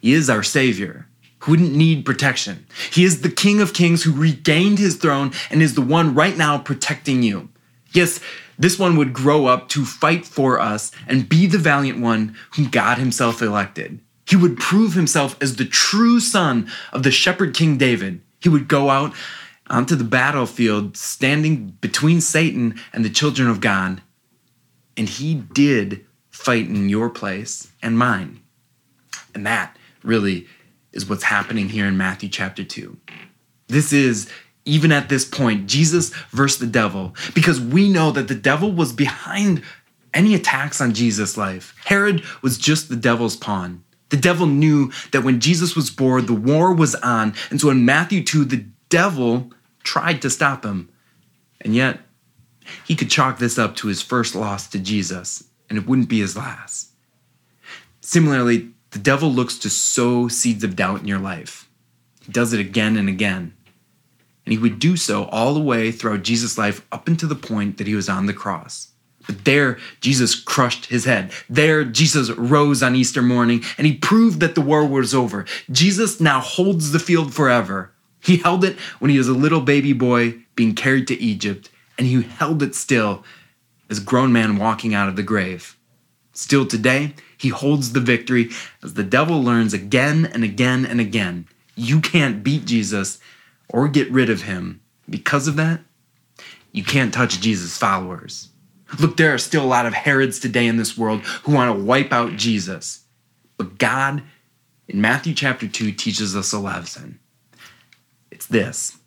He 0.00 0.12
is 0.12 0.30
our 0.30 0.42
Savior 0.42 1.08
who 1.40 1.52
wouldn't 1.52 1.74
need 1.74 2.04
protection. 2.04 2.66
He 2.92 3.04
is 3.04 3.20
the 3.20 3.30
King 3.30 3.60
of 3.60 3.72
Kings 3.72 4.02
who 4.02 4.12
regained 4.12 4.78
his 4.78 4.96
throne 4.96 5.32
and 5.50 5.62
is 5.62 5.74
the 5.74 5.82
one 5.82 6.14
right 6.14 6.36
now 6.36 6.58
protecting 6.58 7.22
you. 7.22 7.48
Yes, 7.92 8.20
this 8.58 8.78
one 8.78 8.96
would 8.96 9.12
grow 9.12 9.46
up 9.46 9.68
to 9.70 9.84
fight 9.84 10.26
for 10.26 10.58
us 10.58 10.90
and 11.06 11.28
be 11.28 11.46
the 11.46 11.58
valiant 11.58 12.00
one 12.00 12.36
whom 12.54 12.68
God 12.68 12.98
himself 12.98 13.42
elected. 13.42 14.00
He 14.28 14.36
would 14.36 14.58
prove 14.58 14.94
himself 14.94 15.36
as 15.40 15.56
the 15.56 15.64
true 15.64 16.18
son 16.18 16.68
of 16.92 17.02
the 17.04 17.10
shepherd 17.10 17.54
King 17.54 17.76
David. 17.76 18.20
He 18.40 18.48
would 18.48 18.66
go 18.66 18.90
out 18.90 19.14
onto 19.68 19.96
the 19.96 20.04
battlefield 20.04 20.96
standing 20.96 21.76
between 21.80 22.20
Satan 22.20 22.80
and 22.92 23.04
the 23.04 23.10
children 23.10 23.48
of 23.48 23.60
God. 23.60 24.02
And 24.96 25.08
he 25.08 25.34
did 25.34 26.04
fight 26.30 26.68
in 26.68 26.88
your 26.88 27.10
place 27.10 27.70
and 27.82 27.98
mine. 27.98 28.40
And 29.34 29.46
that 29.46 29.76
really 30.02 30.46
is 30.92 31.08
what's 31.08 31.24
happening 31.24 31.68
here 31.68 31.86
in 31.86 31.96
Matthew 31.96 32.28
chapter 32.28 32.64
2. 32.64 32.96
This 33.68 33.92
is, 33.92 34.30
even 34.64 34.92
at 34.92 35.08
this 35.08 35.24
point, 35.24 35.66
Jesus 35.66 36.10
versus 36.30 36.58
the 36.58 36.66
devil, 36.66 37.14
because 37.34 37.60
we 37.60 37.88
know 37.88 38.10
that 38.12 38.28
the 38.28 38.34
devil 38.34 38.72
was 38.72 38.92
behind 38.92 39.62
any 40.14 40.34
attacks 40.34 40.80
on 40.80 40.94
Jesus' 40.94 41.36
life. 41.36 41.74
Herod 41.84 42.22
was 42.40 42.56
just 42.56 42.88
the 42.88 42.96
devil's 42.96 43.36
pawn. 43.36 43.84
The 44.08 44.16
devil 44.16 44.46
knew 44.46 44.92
that 45.12 45.24
when 45.24 45.40
Jesus 45.40 45.74
was 45.74 45.90
born, 45.90 46.26
the 46.26 46.32
war 46.32 46.72
was 46.72 46.94
on. 46.94 47.34
And 47.50 47.60
so 47.60 47.70
in 47.70 47.84
Matthew 47.84 48.22
2, 48.22 48.44
the 48.44 48.64
devil 48.88 49.52
tried 49.86 50.20
to 50.22 50.30
stop 50.30 50.64
him. 50.64 50.90
And 51.62 51.74
yet, 51.74 52.00
he 52.84 52.94
could 52.94 53.08
chalk 53.10 53.38
this 53.38 53.58
up 53.58 53.76
to 53.76 53.88
his 53.88 54.02
first 54.02 54.34
loss 54.34 54.66
to 54.68 54.78
Jesus, 54.78 55.44
and 55.70 55.78
it 55.78 55.86
wouldn't 55.86 56.08
be 56.08 56.20
his 56.20 56.36
last. 56.36 56.90
Similarly, 58.00 58.70
the 58.90 58.98
devil 58.98 59.32
looks 59.32 59.58
to 59.58 59.70
sow 59.70 60.28
seeds 60.28 60.64
of 60.64 60.76
doubt 60.76 61.00
in 61.00 61.08
your 61.08 61.18
life. 61.18 61.68
He 62.24 62.32
does 62.32 62.52
it 62.52 62.60
again 62.60 62.96
and 62.96 63.08
again. 63.08 63.54
And 64.44 64.52
he 64.52 64.58
would 64.58 64.78
do 64.78 64.96
so 64.96 65.24
all 65.24 65.54
the 65.54 65.60
way 65.60 65.90
throughout 65.90 66.22
Jesus' 66.22 66.58
life 66.58 66.86
up 66.92 67.08
until 67.08 67.28
the 67.28 67.34
point 67.34 67.78
that 67.78 67.86
he 67.86 67.94
was 67.94 68.08
on 68.08 68.26
the 68.26 68.32
cross. 68.32 68.92
But 69.26 69.44
there, 69.44 69.78
Jesus 70.00 70.36
crushed 70.36 70.86
his 70.86 71.04
head. 71.04 71.32
There, 71.50 71.84
Jesus 71.84 72.30
rose 72.30 72.80
on 72.80 72.94
Easter 72.94 73.22
morning 73.22 73.64
and 73.76 73.86
he 73.86 73.96
proved 73.96 74.38
that 74.38 74.54
the 74.54 74.60
war 74.60 74.86
was 74.86 75.14
over. 75.14 75.44
Jesus 75.70 76.20
now 76.20 76.40
holds 76.40 76.92
the 76.92 77.00
field 77.00 77.34
forever. 77.34 77.92
He 78.26 78.38
held 78.38 78.64
it 78.64 78.76
when 78.98 79.10
he 79.10 79.18
was 79.18 79.28
a 79.28 79.32
little 79.32 79.60
baby 79.60 79.92
boy 79.92 80.34
being 80.54 80.74
carried 80.74 81.06
to 81.08 81.20
Egypt, 81.20 81.70
and 81.96 82.06
he 82.06 82.22
held 82.22 82.62
it 82.62 82.74
still 82.74 83.24
as 83.88 83.98
a 83.98 84.04
grown 84.04 84.32
man 84.32 84.56
walking 84.56 84.94
out 84.94 85.08
of 85.08 85.16
the 85.16 85.22
grave. 85.22 85.76
Still 86.32 86.66
today, 86.66 87.14
he 87.38 87.48
holds 87.48 87.92
the 87.92 88.00
victory 88.00 88.50
as 88.82 88.94
the 88.94 89.04
devil 89.04 89.42
learns 89.42 89.72
again 89.72 90.26
and 90.26 90.42
again 90.42 90.84
and 90.84 91.00
again 91.00 91.46
you 91.76 92.00
can't 92.00 92.42
beat 92.42 92.64
Jesus 92.64 93.18
or 93.68 93.86
get 93.86 94.10
rid 94.10 94.30
of 94.30 94.42
him. 94.42 94.80
Because 95.08 95.46
of 95.46 95.56
that, 95.56 95.80
you 96.72 96.82
can't 96.82 97.14
touch 97.14 97.40
Jesus' 97.40 97.78
followers. 97.78 98.48
Look, 98.98 99.16
there 99.16 99.32
are 99.32 99.38
still 99.38 99.64
a 99.64 99.66
lot 99.66 99.86
of 99.86 99.94
Herods 99.94 100.40
today 100.40 100.66
in 100.66 100.78
this 100.78 100.96
world 100.96 101.20
who 101.20 101.52
want 101.52 101.76
to 101.76 101.84
wipe 101.84 102.12
out 102.12 102.36
Jesus. 102.36 103.04
But 103.56 103.78
God, 103.78 104.22
in 104.88 105.00
Matthew 105.00 105.34
chapter 105.34 105.68
2, 105.68 105.92
teaches 105.92 106.34
us 106.34 106.52
a 106.52 106.58
lesson. 106.58 107.20
It's 108.30 108.46
this 108.46 108.98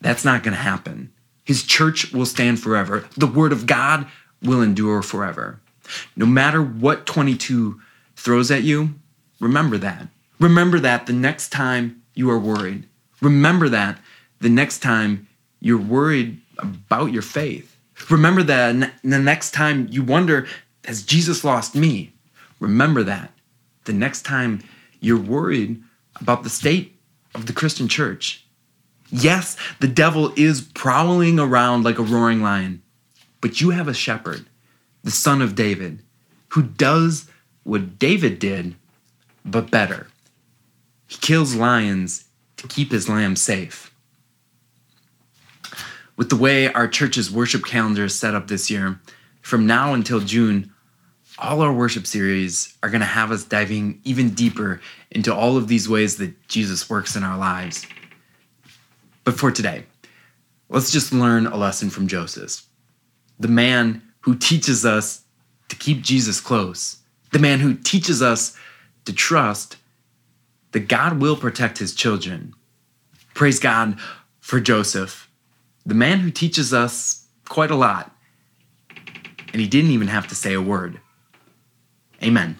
that's 0.00 0.24
not 0.24 0.42
going 0.42 0.54
to 0.54 0.62
happen. 0.62 1.12
His 1.44 1.64
church 1.64 2.12
will 2.12 2.26
stand 2.26 2.60
forever, 2.60 3.08
the 3.16 3.26
word 3.26 3.52
of 3.52 3.66
God 3.66 4.06
will 4.42 4.62
endure 4.62 5.02
forever. 5.02 5.60
No 6.14 6.26
matter 6.26 6.62
what 6.62 7.06
22 7.06 7.80
throws 8.16 8.50
at 8.50 8.62
you, 8.62 8.94
remember 9.40 9.78
that. 9.78 10.08
Remember 10.38 10.78
that 10.78 11.06
the 11.06 11.12
next 11.12 11.50
time 11.50 12.02
you 12.14 12.30
are 12.30 12.38
worried. 12.38 12.86
Remember 13.20 13.68
that 13.68 13.98
the 14.40 14.48
next 14.48 14.80
time 14.80 15.26
you're 15.60 15.80
worried 15.80 16.40
about 16.58 17.12
your 17.12 17.22
faith. 17.22 17.76
Remember 18.10 18.42
that 18.44 18.92
the 19.02 19.18
next 19.18 19.52
time 19.52 19.88
you 19.90 20.02
wonder, 20.02 20.46
has 20.84 21.02
Jesus 21.02 21.44
lost 21.44 21.74
me? 21.74 22.12
Remember 22.60 23.02
that 23.02 23.32
the 23.84 23.92
next 23.92 24.22
time 24.22 24.62
you're 25.00 25.18
worried 25.18 25.82
about 26.20 26.42
the 26.42 26.50
state 26.50 26.96
of 27.34 27.46
the 27.46 27.52
Christian 27.52 27.88
church. 27.88 28.44
Yes, 29.10 29.56
the 29.80 29.88
devil 29.88 30.32
is 30.36 30.60
prowling 30.60 31.38
around 31.38 31.84
like 31.84 31.98
a 31.98 32.02
roaring 32.02 32.42
lion, 32.42 32.82
but 33.40 33.60
you 33.60 33.70
have 33.70 33.88
a 33.88 33.94
shepherd, 33.94 34.46
the 35.02 35.10
son 35.10 35.40
of 35.40 35.54
David, 35.54 36.02
who 36.48 36.62
does 36.62 37.30
what 37.62 37.98
David 37.98 38.38
did, 38.38 38.74
but 39.44 39.70
better. 39.70 40.08
He 41.06 41.16
kills 41.16 41.54
lions 41.54 42.24
to 42.58 42.68
keep 42.68 42.92
his 42.92 43.08
lambs 43.08 43.40
safe 43.40 43.88
with 46.18 46.28
the 46.28 46.36
way 46.36 46.70
our 46.72 46.88
church's 46.88 47.30
worship 47.30 47.64
calendar 47.64 48.04
is 48.04 48.14
set 48.18 48.34
up 48.34 48.48
this 48.48 48.68
year, 48.68 49.00
from 49.40 49.66
now 49.66 49.94
until 49.94 50.18
June, 50.18 50.70
all 51.38 51.62
our 51.62 51.72
worship 51.72 52.06
series 52.08 52.76
are 52.82 52.90
going 52.90 53.00
to 53.00 53.06
have 53.06 53.30
us 53.30 53.44
diving 53.44 54.00
even 54.02 54.30
deeper 54.30 54.80
into 55.12 55.32
all 55.32 55.56
of 55.56 55.68
these 55.68 55.88
ways 55.88 56.16
that 56.16 56.48
Jesus 56.48 56.90
works 56.90 57.14
in 57.14 57.22
our 57.22 57.38
lives. 57.38 57.86
But 59.28 59.38
for 59.38 59.52
today, 59.52 59.84
let's 60.70 60.90
just 60.90 61.12
learn 61.12 61.46
a 61.46 61.56
lesson 61.58 61.90
from 61.90 62.08
Joseph, 62.08 62.62
the 63.38 63.46
man 63.46 64.00
who 64.20 64.34
teaches 64.34 64.86
us 64.86 65.22
to 65.68 65.76
keep 65.76 66.00
Jesus 66.00 66.40
close, 66.40 66.96
the 67.30 67.38
man 67.38 67.58
who 67.60 67.74
teaches 67.74 68.22
us 68.22 68.56
to 69.04 69.12
trust 69.12 69.76
that 70.72 70.88
God 70.88 71.20
will 71.20 71.36
protect 71.36 71.76
his 71.76 71.94
children. 71.94 72.54
Praise 73.34 73.58
God 73.58 73.98
for 74.40 74.60
Joseph 74.60 75.28
the 75.84 75.94
man 75.94 76.20
who 76.20 76.30
teaches 76.30 76.72
us 76.72 77.26
quite 77.50 77.70
a 77.70 77.76
lot. 77.76 78.10
And 79.52 79.60
he 79.60 79.68
didn't 79.68 79.90
even 79.90 80.08
have 80.08 80.26
to 80.28 80.34
say 80.34 80.54
a 80.54 80.62
word. 80.62 81.02
Amen. 82.22 82.56